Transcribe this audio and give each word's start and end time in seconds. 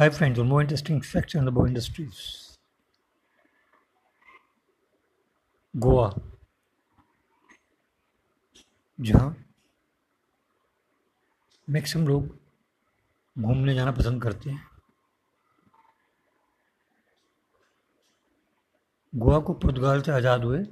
Hi 0.00 0.08
friends, 0.08 0.38
one 0.38 0.48
more 0.48 0.62
interesting 0.62 1.02
facts 1.02 1.34
on 1.34 1.44
the 1.44 1.52
industries. 1.66 2.20
Goa 5.74 6.06
जहाँ 8.98 9.36
maximum 11.68 12.06
लोग 12.08 12.28
घूमने 13.36 13.74
जाना 13.74 13.92
पसंद 13.92 14.22
करते 14.22 14.50
हैं 14.50 14.62
गोवा 19.12 19.38
को 19.38 19.54
पुर्तगाल 19.66 20.02
से 20.02 20.12
आज़ाद 20.12 20.44
हुए 20.44 20.64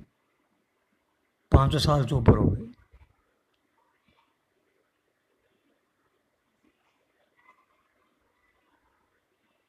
500 1.53 1.79
साल 1.79 2.07
से 2.07 2.15
ऊपर 2.15 2.39
हो 2.39 2.49
गए 2.51 2.78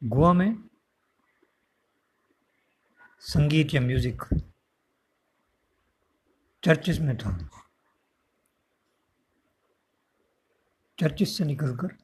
गोवा 0.01 0.31
में 0.33 0.57
संगीत 3.23 3.73
या 3.73 3.81
म्यूज़िक 3.81 4.23
चर्चिस 6.63 6.99
में 6.99 7.17
था। 7.17 7.37
चर्चिस 10.97 11.37
से 11.37 11.45
निकलकर 11.45 11.95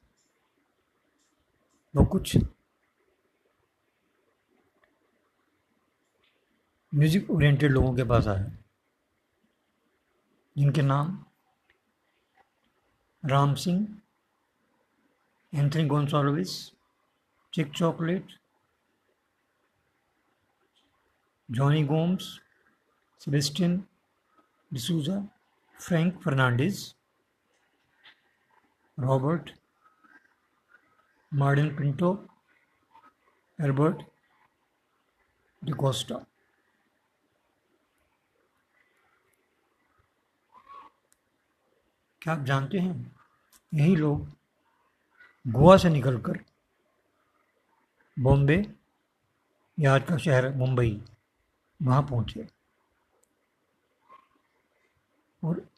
वो 1.94 2.04
कुछ 2.04 2.36
म्यूज़िक 6.92 7.30
ओरिएंटेड 7.30 7.72
लोगों 7.72 7.94
के 7.96 8.04
पास 8.04 8.26
आया 8.26 8.50
जिनके 10.56 10.82
नाम 10.82 11.24
Ram 13.22 13.54
Singh, 13.54 13.86
Anthony 15.52 15.84
Gonsalves 15.86 16.75
Chic 17.56 17.72
chocolate, 17.72 18.32
Johnny 21.50 21.84
Gomes, 21.84 22.40
Sebastian 23.20 23.84
D'Souza, 24.72 25.20
Frank 25.80 26.20
Fernandes, 26.22 26.94
Robert 28.98 29.50
Martin 31.34 31.76
Pinto, 31.76 32.28
Albert 33.60 34.02
D'Costa. 35.64 36.16
क्या 42.22 42.34
आप 42.34 42.44
जानते 42.44 42.78
हैं? 42.78 43.16
यही 43.74 43.96
लोग 43.96 44.28
गोवा 45.46 45.76
से 45.76 45.88
निकलकर 45.88 46.44
बॉम्बे 48.18 48.66
या 49.78 49.94
आज 49.94 50.04
का 50.04 50.16
शहर 50.16 50.54
मुंबई, 50.54 51.02
वहाँ 51.82 52.02
पहुँचे। 52.02 52.46
और 55.44 55.68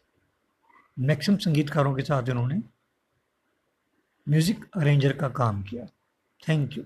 मैक्सिमम 0.98 1.38
संगीतकारों 1.38 1.94
के 1.94 2.02
साथ 2.02 2.28
इन्होंने 2.28 2.54
म्यूज़िक 4.28 4.70
अरेंजर 4.76 5.16
का 5.16 5.28
काम 5.28 5.62
किया। 5.62 5.86
Thank 6.48 6.78
you. 6.78 6.84